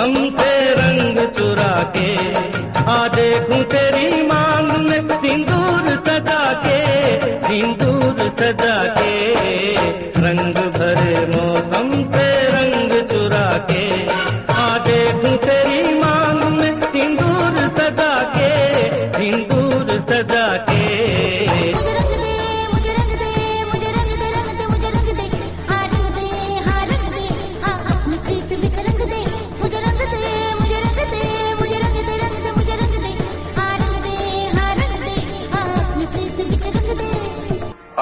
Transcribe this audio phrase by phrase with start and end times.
[0.00, 0.29] हम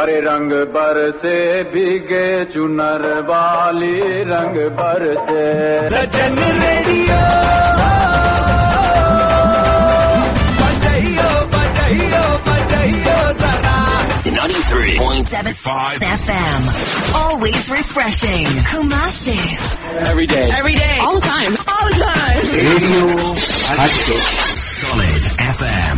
[0.07, 1.37] हरे रंग बरसे
[1.73, 3.97] भीगे चुनर वाली
[4.31, 5.43] रंग बरसे
[5.95, 7.19] सजन रेडियो
[10.61, 13.75] बजाइयो बजाइयो बजाइयो जरा
[14.39, 16.61] 93.75 FM.
[17.21, 18.47] Always refreshing.
[18.71, 19.37] Kumasi.
[20.11, 23.05] every day every day all the time all the time radio
[24.65, 25.97] Solid FM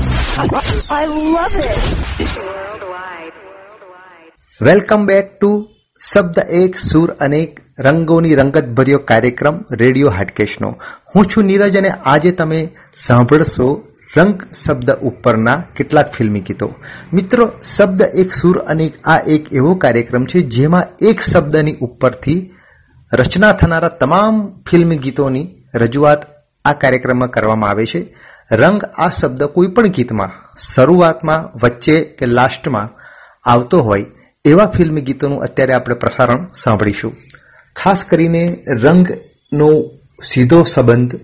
[4.63, 5.69] Welcome back to
[6.15, 10.79] શબ્દ એક, સુર અનેક, રંગોની રંગત ભર્યો કાર્યક્રમ રેડિયો હાટકેશનો
[11.17, 16.75] હું છું નીરજ અને આજે તમે સાંભળશો રંગ શબ્દ ઉપરના કેટલાક ફિલ્મી ગીતો.
[17.13, 22.51] મિત્રો, શબ્દ એક, સુર અનેક આ એક એવો કાર્યક્રમ છે જેમાં એક શબ્દની ઉપરથી
[23.13, 26.23] રચના થનારા તમામ ફિલ્મી ગીતોની રજૂઆત
[26.65, 28.17] આ કાર્યક્રમમાં કરવામાં આવે છે.
[28.53, 32.89] રંગ આ શબ્દ કોઈ પણ ગીતમાં, શરૂઆતમાં, વચ્ચે કે લાસ્ટમાં
[33.45, 34.07] આવતો હોય
[34.45, 37.17] એવા ફિલ્મી ગીતોનું અત્યારે આપણે પ્રસારણ સાંભળીશું.
[37.77, 39.91] ખાસ કરીને રંગનો
[40.25, 41.21] સીધો સંબંધ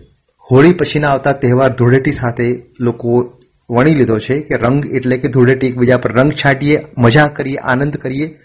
[0.50, 3.38] હોળી પછીના આવતા તહેવાર ધૂળેટી સાથે લોકો
[3.70, 7.96] વણી લીધો છે કે રંગ એટલે કે ધૂળેટી એકબીજા પર રંગ છાંટીએ, મજા કરીએ, આનંદ
[7.96, 8.38] કરીએ.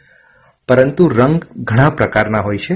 [0.68, 2.74] પરંતુ રંગ ઘણા પ્રકારના હોય છે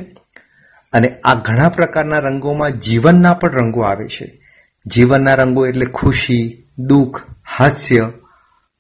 [0.94, 4.42] અને આ ઘણા પ્રકારના રંગોમાં જીવનના પણ રંગો આવે છે.
[4.86, 7.22] જીવનના રંગો એટલે ખુશી, દુઃખ,
[7.58, 8.12] હાસ્ય,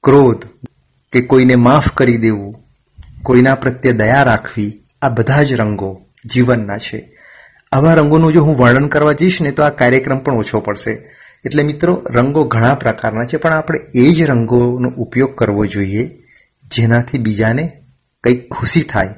[0.03, 0.45] ક્રોધ
[1.11, 2.64] કે કોઈને માફ કરી દેવું
[3.25, 7.17] કોઈના પ્રત્યે દયા રાખવી આ બધા જ રંગો જીવનના છે.
[7.71, 10.91] આવા રંગોનું જો હું વર્ણન કરવા જઈશ ને તો આ કાર્યક્રમ પણ ઓછો પડશે.
[11.45, 16.23] એટલે મિત્રો, રંગો ઘણા પ્રકારના છે, પણ આપણે એ જ રંગોનો ઉપયોગ કરવો જોઈએ
[16.71, 17.71] જેનાથી બીજાને
[18.23, 19.15] કંઈક ખુશી થાય.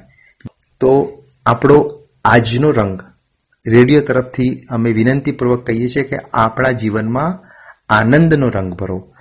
[0.80, 3.00] તો આપણો આજનો રંગ.
[3.66, 7.48] રેડિયો તરફથી અમે વિનંતીપૂર્વક કહીએ છીએ કે આપણા જીવનમાં
[7.88, 9.14] આનંદનો રંગ ભરો.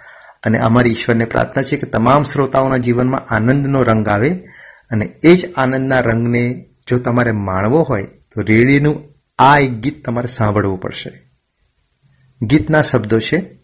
[0.45, 4.43] અને અમારી ઈશ્વરને પ્રાર્થના છે કે તમામ શ્રોતાઓના જીવનમાં આનંદનો રંગ આવે.
[4.91, 9.03] અને એ જ આનંદના રંગને જો તમારે માણવો હોય, તો રેડિયોનું
[9.39, 11.31] આ એક ગીત તમારે સાંભળવું પડશે.
[12.41, 13.57] ગીતના શબ્દો છે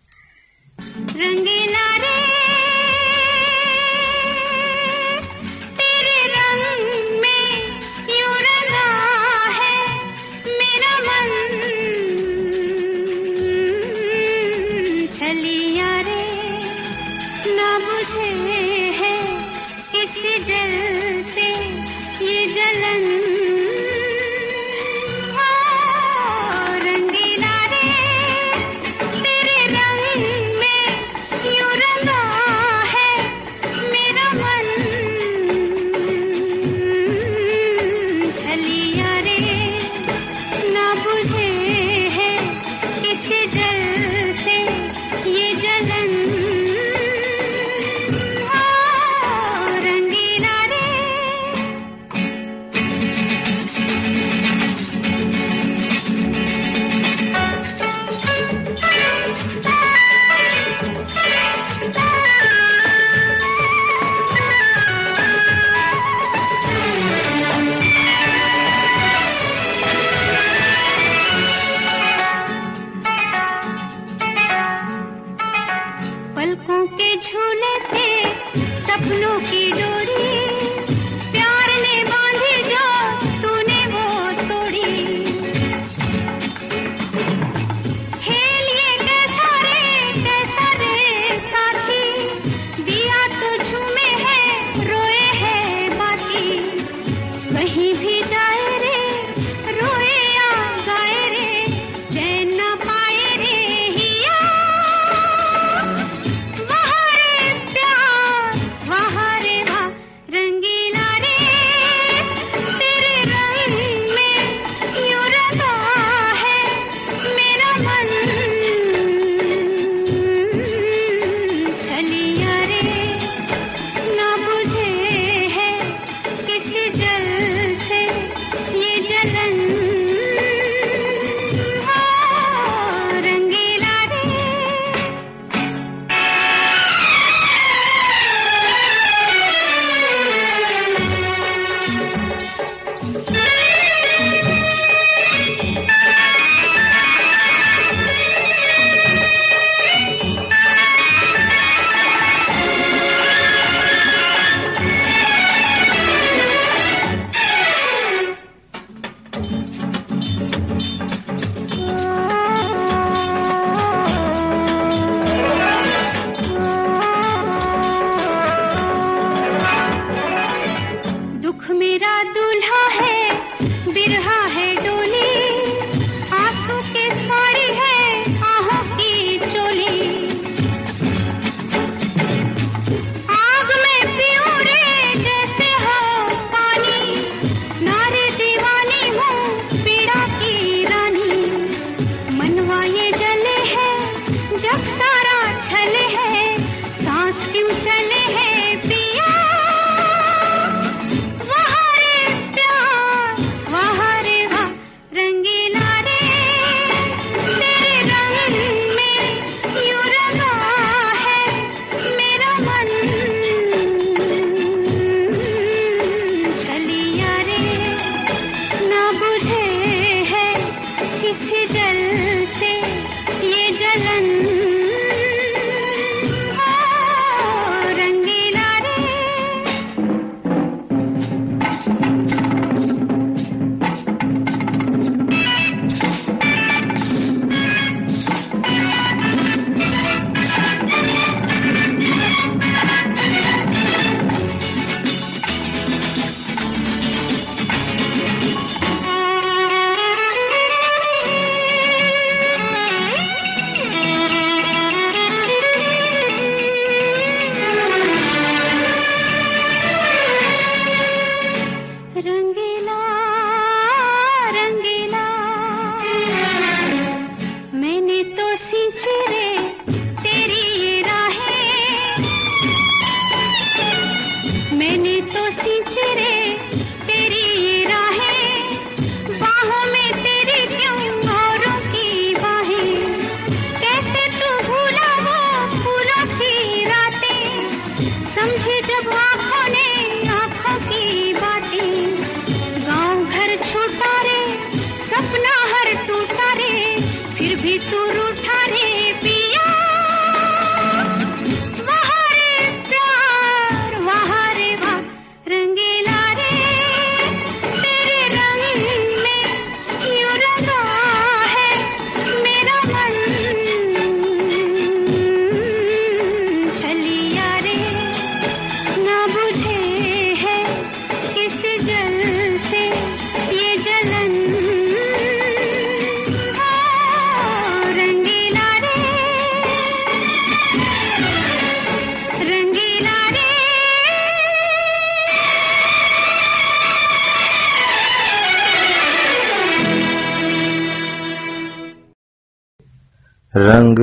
[223.92, 224.51] जलन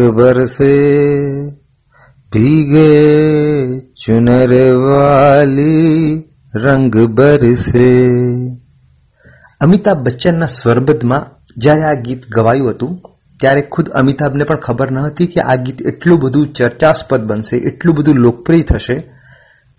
[0.09, 0.73] बरसे
[2.31, 2.89] भीगे
[3.97, 6.23] चुनर वाली
[6.55, 7.87] રંગ બરસે
[9.61, 11.25] અમિતાભ બચ્ચનના સ્વરબદ્ધમાં
[11.57, 12.93] જ્યારે આ ગીત ગવાયું હતું
[13.39, 17.95] ત્યારે ખુદ અમિતાભને પણ ખબર ન હતી કે આ ગીત એટલું બધું ચર્ચાસ્પદ બનશે એટલું
[17.95, 18.95] બધું લોકપ્રિય થશે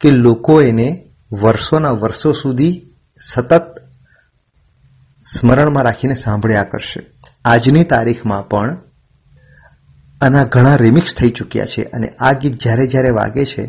[0.00, 3.52] કે લોકો એને વર્ષોના વર્ષો સુધી સતત
[5.38, 7.00] સ્મરણમાં રાખીને સાંભળ્યા કરશે
[7.45, 8.76] આજની તારીખમાં પણ
[10.22, 13.66] આના ઘણા રિમિક્સ થઈ ચૂક્યા છે અને આ ગીત જ્યારે જ્યારે વાગે છે,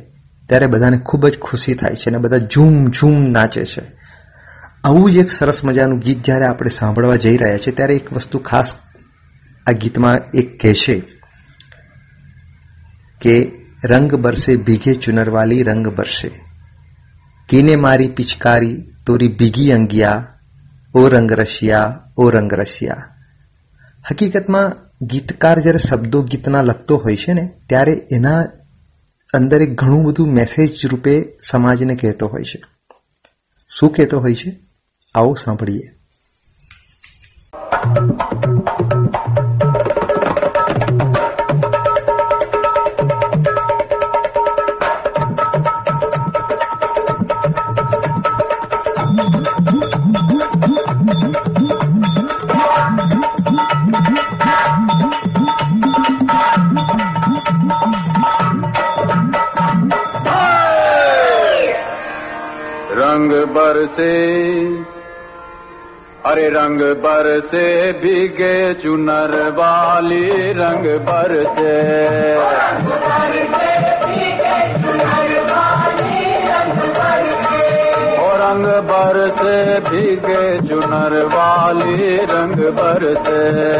[0.49, 3.83] ત્યારે બધાને ખૂબ જ ખુશી થાય છે અને બધા ઝૂમ ઝૂમ નાચે છે.
[4.85, 8.39] આવું જ એક સરસ મજાનું ગીત જ્યારે આપણે સાંભળવા જઈ રહ્યા છે ત્યારે એક વસ્તુ
[8.39, 8.75] ખાસ
[9.67, 11.03] આ ગીતમાં એક કહેશે
[13.21, 13.53] કે
[13.85, 16.31] રંગ બરસે, ભીગે ચુનરવાલી રંગ બરસે.
[17.49, 20.27] કીને મારી પિચકારી, તોરી ભીગી અંગિયા,
[20.95, 23.09] ઓ રંગ રશિયા ઓ રંગ રશિયા
[24.11, 28.45] હકીકતમાં ગીતકાર જ્યારે શબ્દો ગીતના લખતો હોય છે ને, ત્યારે એના
[29.33, 32.63] અંદર એક ઘણું બધું મેસેજ રૂપે સમાજને કહેતો હોય છે.
[33.69, 34.61] શું કહેતો હોય છે?
[35.15, 35.95] આવો સાંભળીએ.
[63.73, 64.67] बरसे।
[66.27, 71.83] अरे रंग बरसे, भीगे चुनर वाली रंग बरसे।
[78.43, 83.73] रंग बरसे, भीगे चुनर वाली रंग बरसे।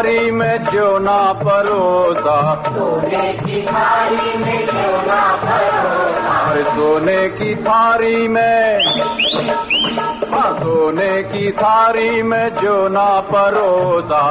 [0.00, 0.58] थारी में
[0.98, 4.66] ना परोसा। सोने की थारी में
[5.06, 8.78] ना परोसा। अरे सोने की थारी में
[10.30, 14.22] हाँ सोने की थारी में जो ना परोसा।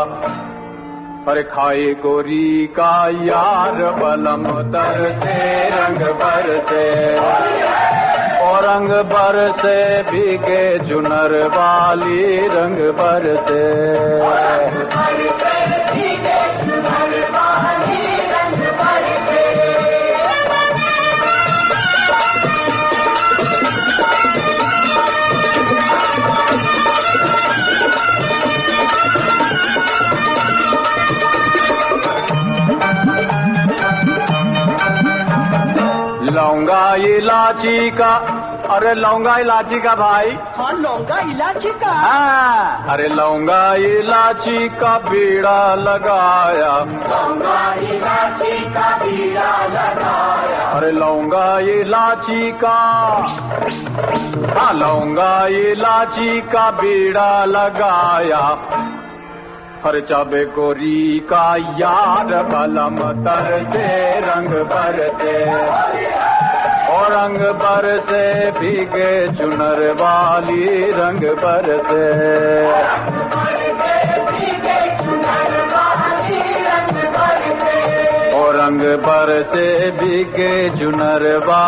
[1.28, 7.16] अरे खाए गोरी का यार बलम तर से रंग भर से।
[8.40, 13.60] और रंग भर से भीगे चुनर वाली रंग भर से।
[36.30, 38.14] लौंगा इलाची का।
[38.70, 45.76] अरे लौंगा इलाची का भाई। हाँ लौंगा इलाची का। हाँ, अरे लौंगा इलाची का बीड़ा
[45.76, 46.74] लगाया।
[50.78, 52.78] अरे लौंगा इलाची का।
[54.60, 58.44] हाँ लौंगा इलाची का बीड़ा लगाया।
[59.86, 61.46] हर चाबे गोरी का
[61.80, 63.88] यार बलम तर से
[64.28, 65.36] रंग भर से
[66.96, 68.24] और रंग भर से
[68.60, 73.08] भीगे चुनर वाली रंग भर से
[78.40, 79.66] और रंग भर से
[80.02, 81.64] भीगे चुनर वा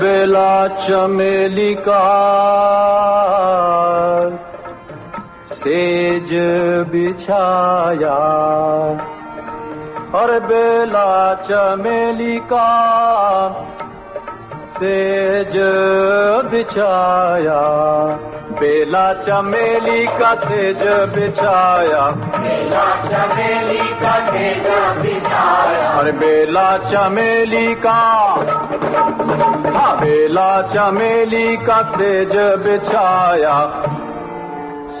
[0.00, 2.02] बेला चमेली का
[5.52, 6.30] सेज
[6.92, 8.18] बिछाया।
[10.14, 12.68] हर बेला चमेली का
[14.78, 15.54] सेज
[16.50, 17.60] बिछाया
[18.60, 20.82] बेला चमेली का सेज
[21.14, 24.66] बिछाया। बेला चमेली का सेज
[25.02, 27.92] बिछाया अरे बेला चमेली का।
[29.76, 33.56] हाँ बेला चमेली का सेज बिछाया।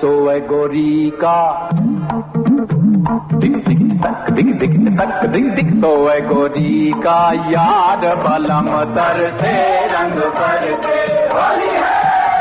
[0.00, 1.38] सोए गोरी का।
[3.34, 9.56] दिक दिक तक दिक दिक तक दिक दिक सोए गोरी का। याद बलम तर से,
[9.86, 11.06] रंग पर से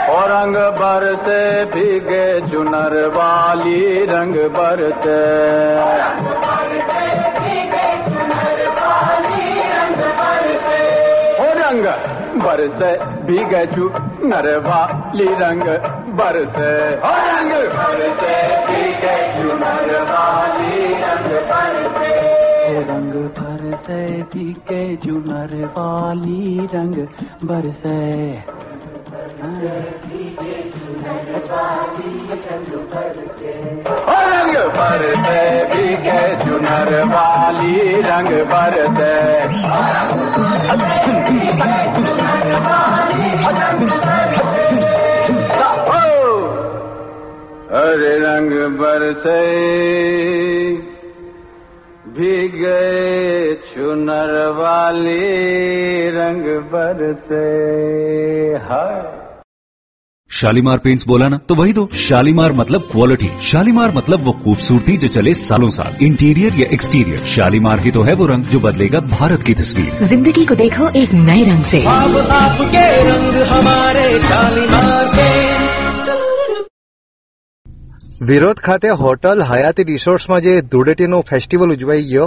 [0.08, 5.18] और रंग भर से भीगे चुनर वाली रंग बर से।
[11.60, 11.86] रंग
[12.44, 12.92] बर से
[13.28, 13.66] भी भीगे
[14.24, 15.68] नर वाली रंग
[16.18, 19.18] बर से। रंग बर से भी भीगे
[19.60, 22.16] नर वाली रंग बर से।
[22.80, 26.96] रंग भर से भीगे जुनर वाली रंग
[27.44, 27.98] बरसे
[34.32, 35.42] रंग बरसे
[35.74, 39.14] भीगे चुनर वाली रंग बरसे
[45.88, 46.02] ओ,
[47.82, 49.40] अरे रंग बरसे
[52.18, 52.82] भीगे
[53.70, 55.22] चुनर वाली
[56.18, 57.46] रंग बरसे
[58.70, 58.96] हाय
[60.31, 65.09] शालीमार पेंट्स बोला ना तो वही दो शालीमार मतलब क्वालिटी शालीमार मतलब वो खूबसूरती जो
[65.11, 69.43] चले सालों साल इंटीरियर या एक्सटीरियर शालीमार ही तो है वो रंग जो बदलेगा भारत
[69.43, 75.81] की तस्वीर जिंदगी को देखो एक नए रंग से अब आपके रंग हमारे शालीमार पेंट्स
[78.23, 82.27] વિરોધ ખાતે હોટલ હયાતી રિસોર્ટ્સમાં જે ધૂળેટીનો ફેસ્ટિવલ ઉજવાઈ ગયો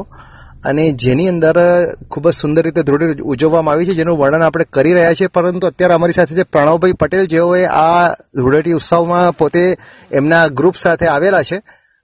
[0.64, 1.56] અને જેની અંદર
[2.10, 5.66] ખૂબ જ સુંદર રીતે ધૂળેટી ઉજવવામાં આવી છે, જેનું વર્ણન આપણે કરી રહ્યા છીએ, પરંતુ
[5.66, 9.76] અત્યારે અમારી સાથે છે પ્રણવભાઈ પટેલ, જેઓએ આ ધૂળેટી ઉત્સવમાં પોતે
[10.12, 11.62] એમના ગ્રુપ સાથે આવેલા છે.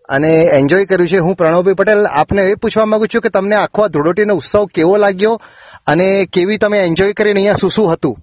[0.08, 1.18] અને એન્જોય કર્યું છે.
[1.18, 4.96] હું પ્રણવભાઈ પટેલ, આપને એ પૂછવા માંગુ છું કે તમને આખો આ ધૂળેટીનો ઉત્સવ કેવો
[4.96, 5.40] લાગ્યો?
[5.86, 8.18] અને કેવી તમે એન્જોય કરીને અહીંયા શું શું હતું?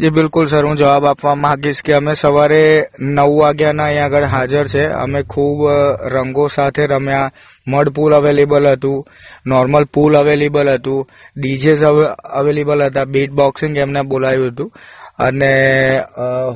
[0.00, 0.64] જી, બિલકુલ સર.
[0.64, 4.86] હું જવાબ આપવા માંગીશ કે અમે સવારે નવ વાગ્યાના અહીંયા આગળ હાજર છે.
[4.86, 5.68] અમે ખૂબ
[6.04, 7.30] રંગો સાથે રમ્યા.
[7.66, 9.06] મડ પુલ અવેલેબલ હતું.
[9.46, 11.08] નોર્મલ પુલ અવેલેબલ હતું.
[11.36, 11.82] ડીજેસ
[12.24, 13.04] અવેલેબલ હતા.
[13.04, 14.72] બીટ બોક્સિંગ એમને બોલાવ્યું હતું.
[15.18, 15.54] અને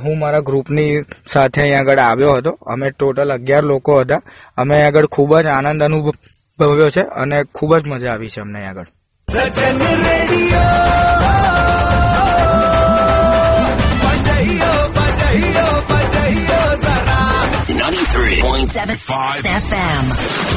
[0.05, 2.51] હું મારા ગ્રુપની સાથે અહીંયા આગળ આવ્યો હતો.
[2.51, 4.23] અમે ટોટલ અગિયાર લોકો હતા.
[4.57, 8.59] અમે અહીં આગળ ખૂબ જ આનંદ અનુભવ્યો છે અને ખૂબ જ મજા આવી છે અમને
[8.59, 8.87] અહીંયા આગળ.
[18.21, 20.05] 93.75 FM.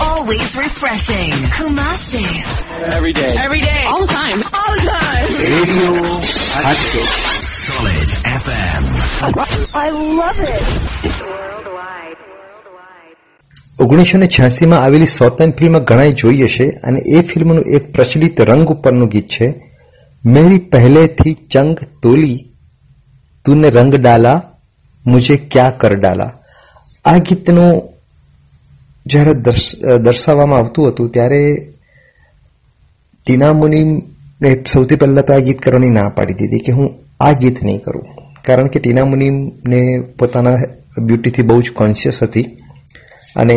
[0.06, 1.32] Always refreshing.
[1.56, 2.24] Kumasi.
[2.92, 3.32] Every day.
[3.40, 3.84] Every day.
[3.88, 4.40] All the time.
[4.52, 5.30] All the time.
[5.48, 5.94] Radio
[6.58, 7.08] Hatchet.
[7.68, 8.10] Solid
[8.42, 8.84] FM.
[9.84, 9.88] I
[10.20, 10.68] love it.
[13.84, 18.70] ઓગણીસો ને છ્યાસીમાં આવેલી સોતન ફિલ્મ ઘણાએ જોઈ હશે અને એ ફિલ્મનું એક પ્રચલિત રંગ
[18.76, 19.48] ઉપરનું ગીત છે
[20.36, 22.38] મેરી પહેલેથી ચંગ તોલી
[23.46, 24.38] તુને રંગ ડાલા
[25.06, 26.32] મુજે ક્યા કર ડાલા
[27.06, 27.82] આ ગીતનું
[29.06, 29.34] જ્યારે
[30.00, 31.42] દર્શાવવામાં આવતું હતું, ત્યારે
[33.26, 36.90] ટીના મુનિમને સૌથી પહેલાં તો આ ગીત કરવાની ના પાડી દીધી કે હું
[37.20, 38.06] આ ગીત નહીં કરું.
[38.46, 39.82] કારણ કે ટીના મુનિમને
[40.20, 40.58] પોતાના
[41.00, 42.46] બ્યુટીથી બહુ જ કોન્શિયસ હતી
[43.36, 43.54] અને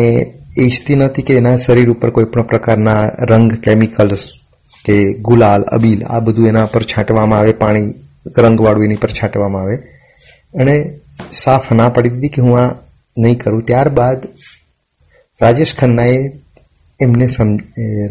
[0.57, 4.23] એ ઈચ્છતી નથી કે એના શરીર ઉપર કોઈ પણ પ્રકારના રંગ કેમિકલ્સ
[4.85, 7.93] કે ગુલાલ, અબીલ, આ બધું એના પર છાંટવામાં આવે, પાણી,
[8.37, 9.75] રંગવાળું એની પર છાંટવામાં આવે.
[10.53, 10.75] અને
[11.31, 12.69] સાફ ના પાડી દીધી કે હું આ
[13.17, 13.65] નહીં કરું.
[13.65, 14.27] ત્યારબાદ
[15.41, 16.17] રાજેશ ખન્નાએ
[16.99, 17.49] એમને સમ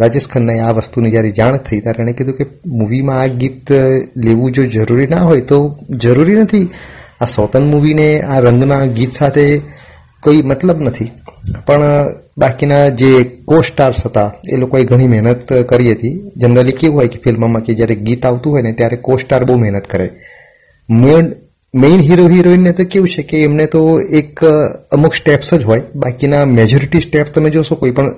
[0.01, 3.73] રાજેશ ખન્નાએ આ વસ્તુની જ્યારે જાણ થઈ, ત્યારે એણે કીધું કે મૂવીમાં આ ગીત
[4.17, 6.69] લેવું જો જરૂરી ના હોય, તો જરૂરી નથી.
[7.21, 9.47] આ સોતન મૂવીને આ રંગના ગીત સાથે
[10.23, 11.11] કોઈ મતલબ નથી.
[11.67, 11.83] પણ
[12.39, 13.11] બાકીના જે
[13.45, 16.31] કો સ્ટાર્સ હતા, એ લોકોએ ઘણી મહેનત કરી હતી.
[16.37, 19.59] જનરલી કેવું હોય કે ફિલ્મમાં કે જ્યારે ગીત આવતું હોય ને, ત્યારે કો સ્ટાર બહુ
[19.59, 20.09] મહેનત કરે.
[20.89, 21.35] મેઇન
[21.83, 23.81] મેઇન હીરો હિરોઈનને તો કેવું છે કે એમને તો
[24.21, 24.45] એક
[24.93, 25.83] અમુક સ્ટેપ્સ જ હોય.
[25.95, 28.09] બાકીના મેજોરિટી સ્ટેપ્સ તમે જોશો કોઈ પણ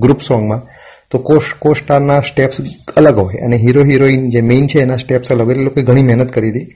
[0.00, 0.62] ગ્રુપ સોંગમાં
[1.10, 2.60] તો કોશ કોસ્ટારના સ્ટેપ્સ
[2.96, 3.34] અલગ હોય.
[3.46, 6.66] અને હીરો હિરોઈન જે મેઇન છે એના સ્ટેપ્સ અલગ એટલે લોકોએ ઘણી મહેનત કરી હતી.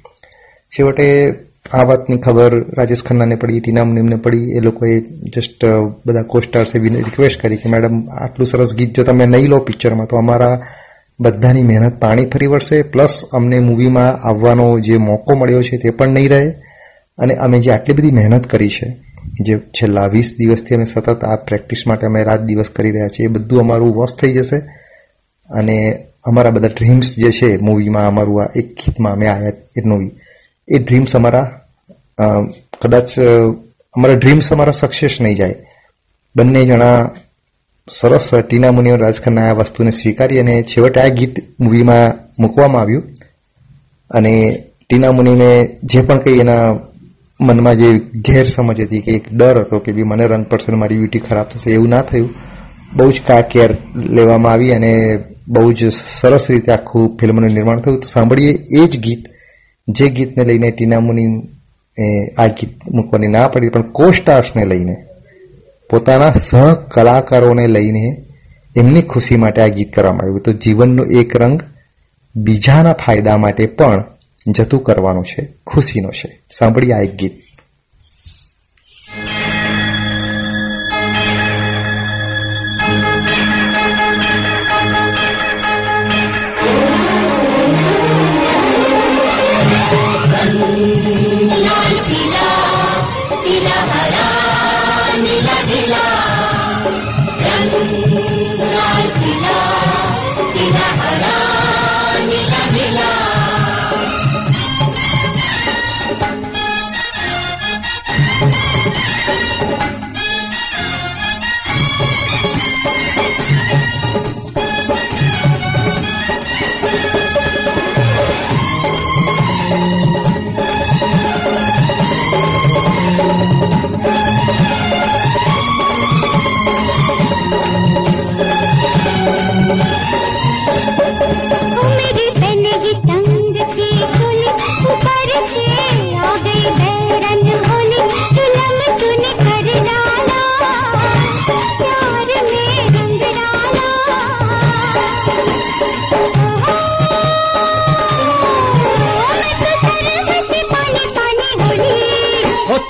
[0.72, 1.06] છેવટે
[1.72, 4.46] આ વાતની ખબર રાજેશ ખન્નાને પડી, ટીના મુનિમને પડી.
[4.56, 5.00] એ લોકોએ
[5.34, 5.64] જસ્ટ
[6.06, 10.16] બધા કોસ્ટાર્સે રિક્વેસ્ટ કરી કે, મેડમ, આટલું સરસ ગીત જો તમે નહીં લો પિક્ચરમાં તો
[10.16, 10.54] અમારા
[11.20, 16.08] બધાની મહેનત પાણી ફરી વળશે, પ્લસ અમને મૂવીમાં આવવાનો જે મોકો મળ્યો છે તે પણ
[16.08, 16.50] નહીં રહે.
[17.18, 18.88] અને અમે જે આટલી બધી મહેનત કરી છે,
[19.40, 23.26] જે છેલ્લા વીસ દિવસથી અમે સતત આ પ્રેક્ટિસ માટે અમે રાત દિવસ કરી રહ્યા છીએ,
[23.26, 24.58] એ બધું અમારું વોશ થઈ જશે.
[25.50, 25.76] અને
[26.24, 30.12] અમારા બધા ડ્રીમ્સ જે છે મૂવીમાં, અમારું આ એક ગીતમાં અમે આયા એ મૂવી
[30.68, 31.46] એ ડ્રીમ્સ અમારા
[32.82, 33.18] કદાચ
[33.94, 35.56] અમારા ડ્રીમ્સ અમારા સક્સેસ નહીં જાય.
[36.36, 37.10] બંને જણા
[37.98, 43.04] સરસ ટીના મુનિઓ રાજખન્ના આ વસ્તુને સ્વીકારી અને છેવટે આ ગીત મૂવીમાં મૂકવામાં આવ્યું.
[44.10, 44.32] અને
[44.86, 45.50] ટીના મુનિને
[45.84, 46.64] જે પણ કંઈ એના
[47.40, 47.88] મનમાં જે
[48.26, 51.70] ગેરસમજ હતી કે એક ડર હતો કે બી મને રંગ પડશે મારી બ્યુટી ખરાબ થશે,
[51.70, 52.30] એવું ના થયું.
[52.96, 54.92] બહુ જ કા કેર લેવામાં આવી અને
[55.48, 58.00] બહુ જ સરસ રીતે આખું ફિલ્મનું નિર્માણ થયું.
[58.00, 59.28] તો સાંભળીએ એ જ ગીત,
[59.88, 61.24] જે ગીતને લઈને ટીના મુનિ
[62.38, 64.96] આ ગીત મૂકવાની ના પડી, પણ કો સ્ટાર્સને લઈને
[65.90, 68.24] પોતાના સહ કલાકારોને લઈને
[68.76, 70.40] એમની ખુશી માટે આ ગીત કરવામાં આવ્યું.
[70.40, 71.62] તો જીવનનો એક રંગ
[72.36, 74.04] બીજાના ફાયદા માટે પણ
[74.46, 76.40] જતું કરવાનું છે, ખુશીનો છે.
[76.58, 77.32] સાંભળીએ આ એક ગીત.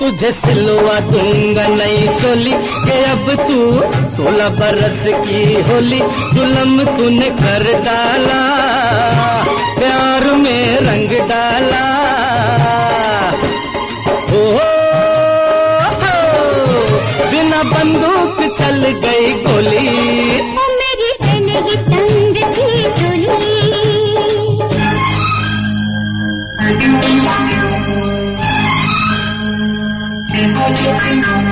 [0.01, 2.53] तुझे सिलवा दूँगा नई चोली।
[2.85, 3.59] के अब तू
[4.17, 5.99] सोलह बरस की होली,
[6.35, 8.41] जुलम तूने कर डाला,
[9.79, 11.85] प्यार में रंग डाला।
[14.33, 14.43] ओ
[17.31, 19.89] बिना बंदूक चल गई गोली।
[20.73, 22.71] मेरी तंग थी
[30.83, 31.50] 别烦恼。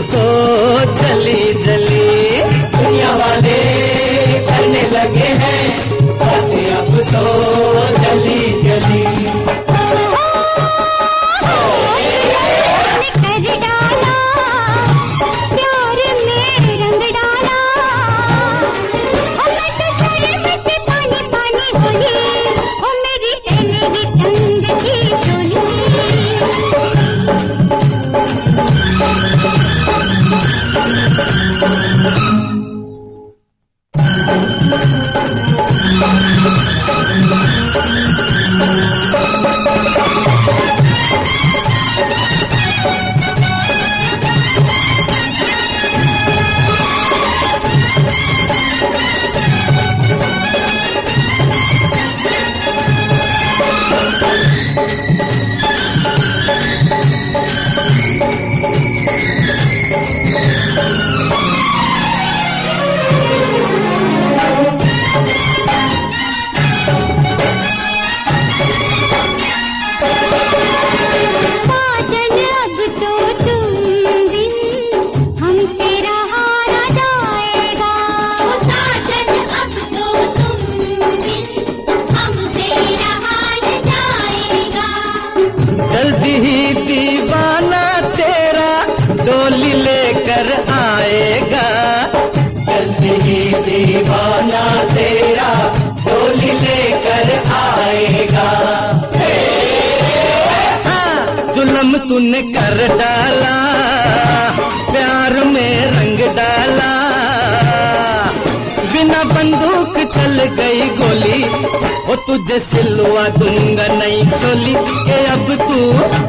[0.00, 0.20] तो
[0.94, 2.40] चली जली
[2.76, 3.58] दुनिया वाले
[4.48, 7.39] करने लगे हैं बातें अब तो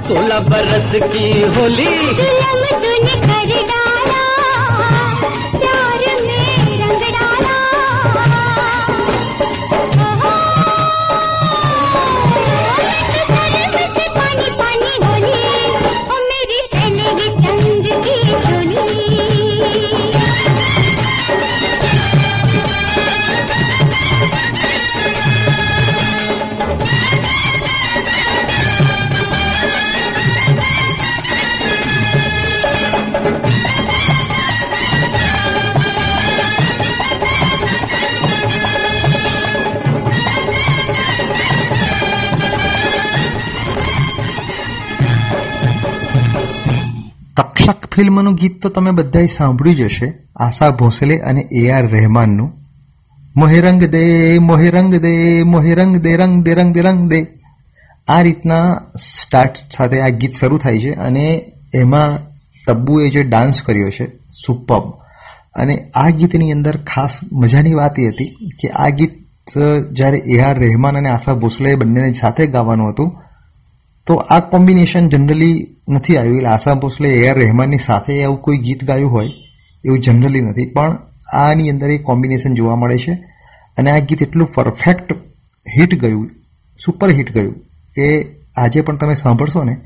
[0.08, 1.26] सोलह बरस की
[1.58, 1.88] होली
[47.95, 50.09] ફિલ્મનું ગીત તો તમે બધાએ સાંભળ્યું જ હશે.
[50.37, 52.51] આશા ભોસલે અને એ આર રહેમાનનું.
[53.37, 57.21] મોહે રંગ દે મોહે રંગ દે મોહે રંગ દે રંગ દે રંગ દે રંગ દે.
[58.09, 62.19] આ રીતના સ્ટાર્ટ સાથે આ ગીત શરૂ થાય છે અને એમાં
[62.67, 64.07] તબ્બુએ જે ડાન્સ કર્યો છે,
[64.47, 64.73] સુપબ.
[65.55, 68.31] અને આ ગીતની અંદર ખાસ મજાની વાત એ હતી
[68.63, 69.15] કે આ ગીત
[69.93, 73.11] જ્યારે એ આર રહેમાન અને આશા ભોસલે બંનેને સાથે ગાવાનું હતું,
[74.07, 78.85] તો આ કોમ્બિનેશન જનરલી નથી આવ્યું આશા ભોસલે એ આર રહેમાનની સાથે એવું કોઈ ગીત
[78.85, 79.31] ગાયું હોય
[79.85, 80.67] એવું જનરલી નથી.
[80.67, 80.99] પણ
[81.33, 83.13] આની અંદર એ કોમ્બિનેશન જોવા મળે છે.
[83.77, 85.13] અને આ ગીત એટલું પરફેક્ટ
[85.79, 86.31] હિટ ગયું,
[86.85, 87.55] સુપર હિટ ગયું
[87.95, 88.27] કે
[88.57, 89.77] આજે પણ તમે સાંભળશો ને,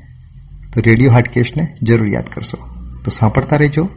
[0.73, 2.57] તો રેડિયો હાટકેશને જરૂર યાદ કરશો.
[3.05, 3.89] તો સાંભળતા રહેજો.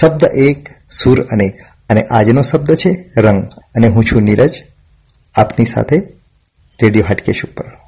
[0.00, 1.58] શબ્દ એક, સુર અનેક.
[1.90, 3.44] અને આજનો શબ્દ છે રંગ.
[3.74, 4.62] અને હું છું નીરજ,
[5.34, 5.96] આપની સાથે
[6.82, 7.83] રેડિયો હાટકેશ ઉપર.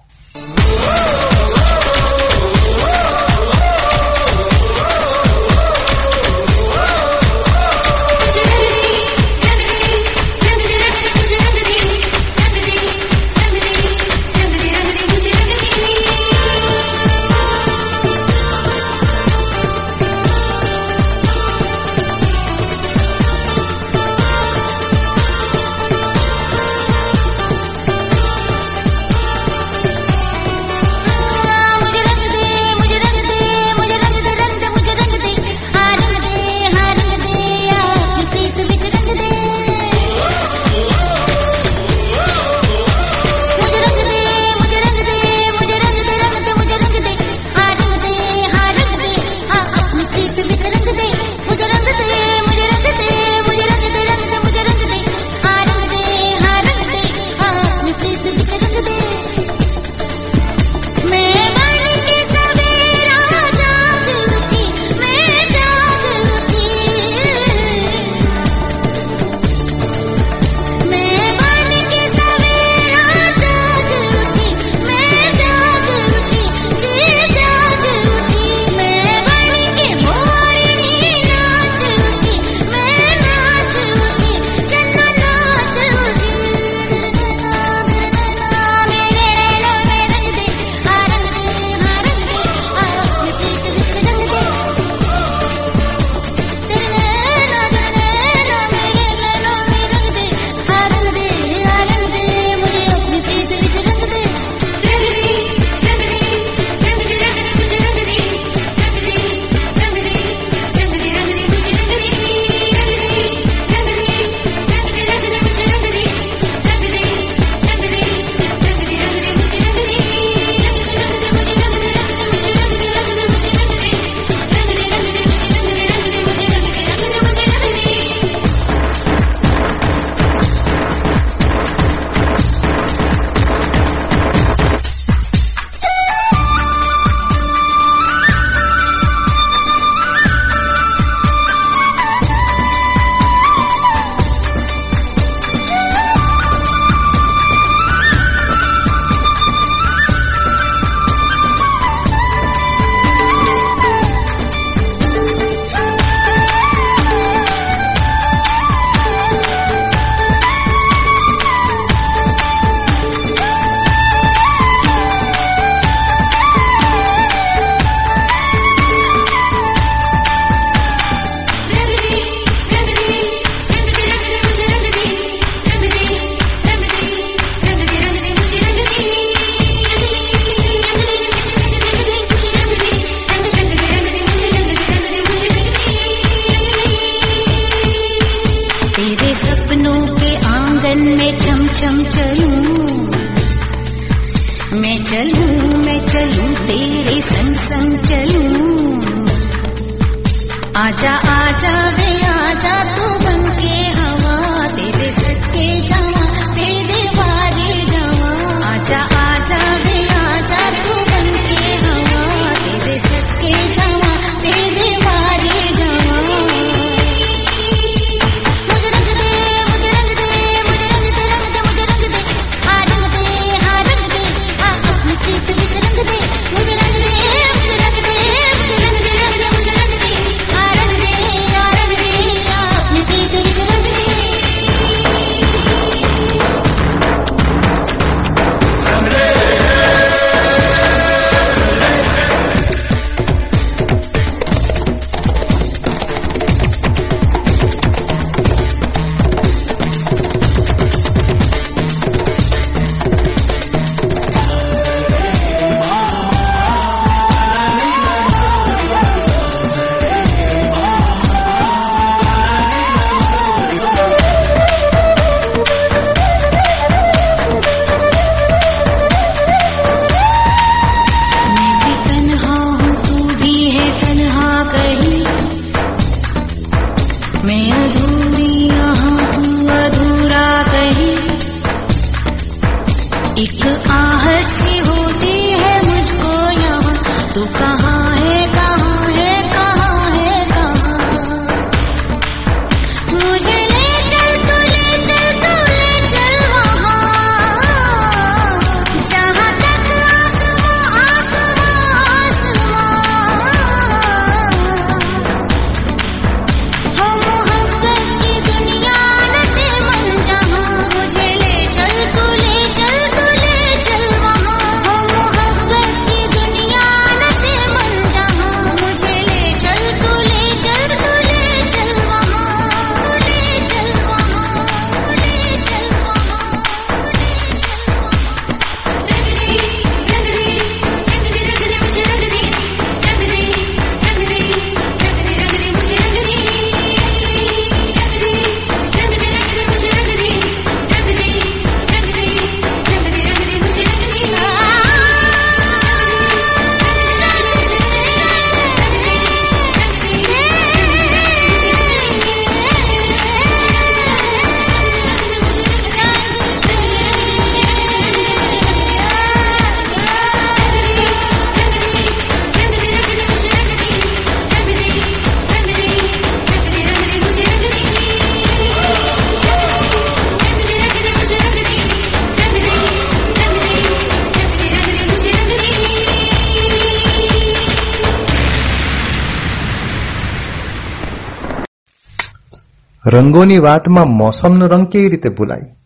[383.16, 385.76] રંગોની વાતમાં મોસમનો રંગ કેવી રીતે ભૂલાય?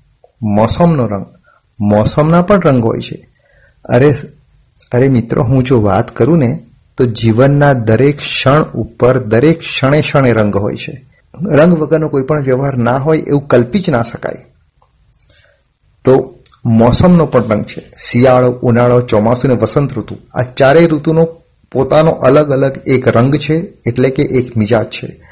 [0.42, 1.26] મોસમનો રંગ.
[1.80, 3.28] મોસમના પણ રંગ હોય છે.
[3.84, 4.14] અરે
[4.92, 6.62] અરે મિત્રો, હું જો વાત કરું ને,
[6.96, 11.06] તો જીવનના દરેક ક્ષણ ઉપર દરેક ક્ષણે ક્ષણે રંગ હોય છે.
[11.50, 14.44] રંગ વગરનો કોઈ પણ વ્યવહાર ના હોય એવું કલ્પી જ ના શકાય.
[16.04, 17.92] તો મોસમનો પણ રંગ છે.
[17.98, 20.16] શિયાળો, ઉનાળો, ચોમાસું ને વસંત ઋતુ.
[20.34, 21.28] આ ચારેય ઋતુનો
[21.72, 25.29] પોતાનો અલગ અલગ એક રંગ છે, એટલે કે એક મિજાજ છે.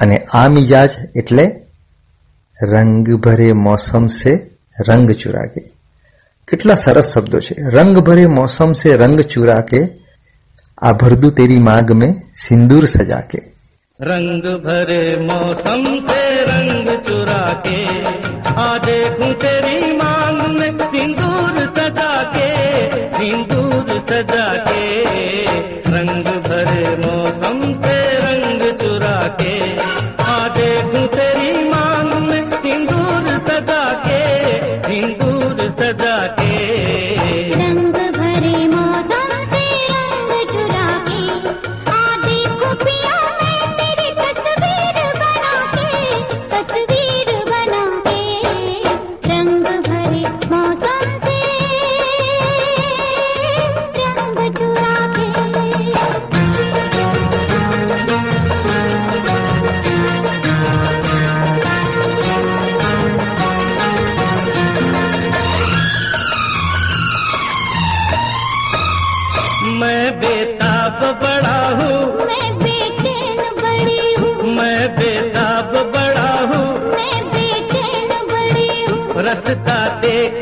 [0.00, 1.44] અને આ મિજાજ એટલે
[2.58, 4.32] રંગ ભરે મોસમ સે
[4.88, 5.62] રંગ ચુરા કે
[6.48, 9.80] કેટલા સરસ શબ્દો છે રંગ ભરે મોસમ સે રંગ ચુરા કે
[10.82, 12.12] આ ભરદુ તેરી માગ में
[12.44, 13.38] सिंदूर सजा के
[14.00, 17.78] रंग भरे मौसम से रंग चुरा के
[18.64, 22.50] आ देखूं तेरी मांग में सिंदूर सजा के
[23.16, 24.84] सिंदूर सजा के
[70.21, 79.23] बेताब बड़ा हूँ। मैं बेचैन बड़ी हूँ। मैं बेताब बड़ा हूँ। मैं बेचैन बड़ी हूँ।
[79.27, 80.40] रस्ता देख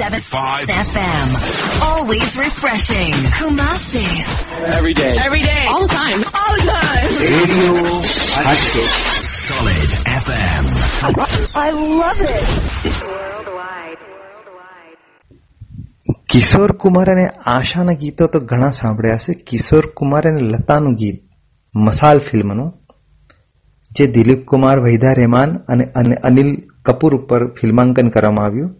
[0.00, 1.28] 93.75 FM.
[1.84, 3.12] Always refreshing.
[3.36, 4.04] Kumasi.
[4.76, 5.12] Every day.
[5.18, 5.64] Every day.
[5.68, 6.20] All the time.
[6.40, 7.10] All the time.
[7.28, 7.74] Radio
[9.30, 9.90] Solid
[10.22, 10.64] FM.
[11.64, 11.68] I
[12.00, 12.48] love it.
[16.32, 21.18] Kishore Kumar અને આશાના ગીતો તો ઘણા સાંભળ્યા હશે કિશોર કુમાર અને લતાનું ગીત
[21.74, 22.70] મસાલ ફિલ્મનું
[23.92, 26.50] જે દિલીપ કુમાર વૈદા રહેમાન અને અનિલ
[26.88, 28.70] કપૂર ઉપર ફિલ્માંકન કરવામાં આવ્યું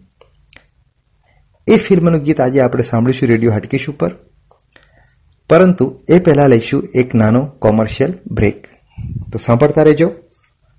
[1.68, 4.10] એ ફિલ્મનું ગીત આજે આપણે સાંભળીશું રેડિયો હાટકેશ ઉપર
[5.50, 8.60] પરંતુ એ પહેલા લઈશું એક નાનો કોમર્શિયલ બ્રેક
[9.32, 10.08] તો સાંભળતા રહેજો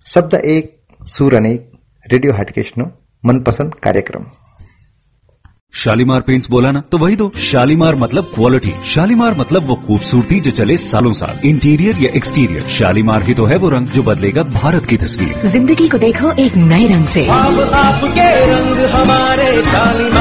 [0.05, 0.67] શબ્દ એક
[1.11, 1.63] સુર અને એક
[2.05, 2.85] રેડિયો હાટકેશનો
[3.23, 4.27] મનપસંદ કાર્યક્રમ
[5.73, 10.51] शालीमार पेंट्स बोला ना तो वही दो शालीमार मतलब क्वालिटी शालीमार मतलब वो खूबसूरती जो
[10.51, 14.85] चले सालों साल इंटीरियर या एक्सटीरियर शालीमार ही तो है वो रंग जो बदलेगा भारत
[14.85, 20.20] की तस्वीर जिंदगी को देखो एक नए रंग से अब आपके रंग हमारे शालीमार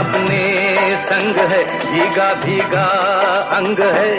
[0.00, 0.40] अपने
[1.04, 2.86] संग है भीगा भीगा
[3.56, 4.10] अंग है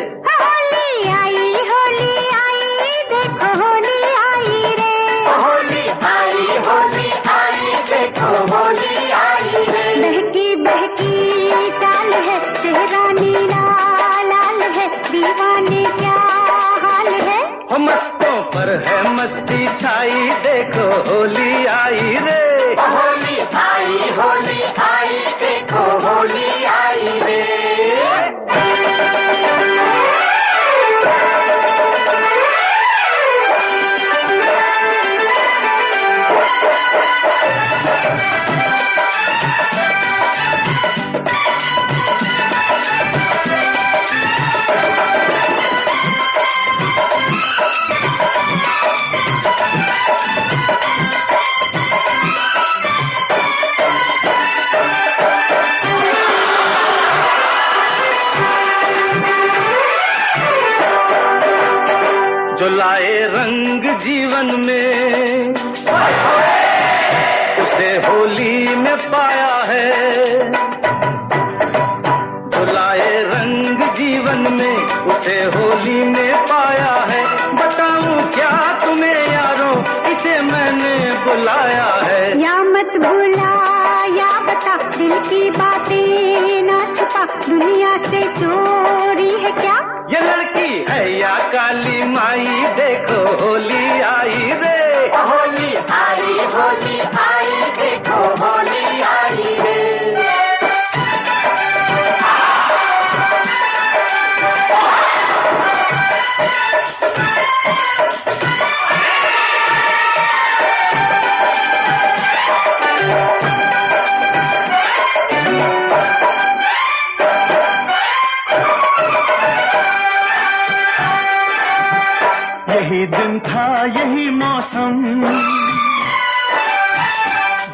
[123.03, 124.98] यही दिन था यही मौसम।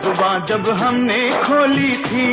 [0.02, 2.24] जुबा जब हमने खोली थी।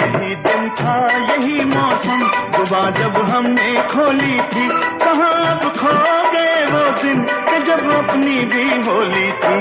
[0.00, 0.96] यही दिन था
[1.30, 2.20] यही मौसम,
[2.56, 4.68] जुबा जब हमने खोली थी।
[5.04, 5.94] कहाँ अब खो
[6.32, 9.58] गए वो दिन कि जब अपनी भी होली थी।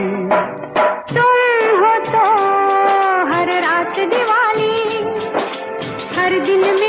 [1.16, 2.28] तुम हो तो
[3.32, 4.76] हर रात दिवाली,
[6.20, 6.88] हर दिन मेरी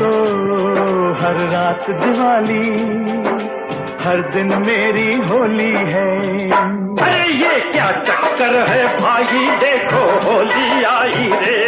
[0.00, 0.10] तो
[1.14, 2.68] हर रात दिवाली,
[4.04, 6.06] हर दिन मेरी होली है।
[6.96, 11.59] अरे ये क्या चक्कर है भाई, देखो होली आई रे।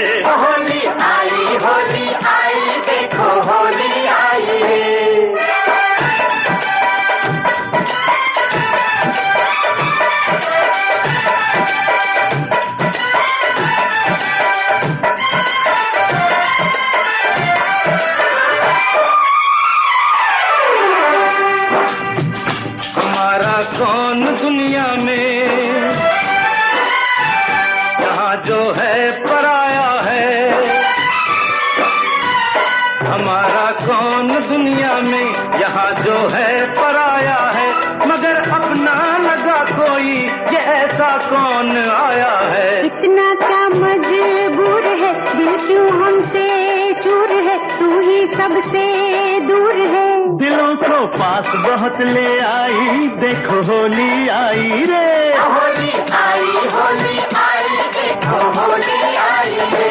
[51.41, 55.05] को पास बहुत ले आई देखो होली आई रे
[55.53, 59.90] होली आई होली आई देखो होली आई रे